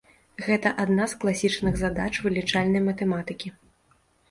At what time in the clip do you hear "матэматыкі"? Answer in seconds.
2.89-3.57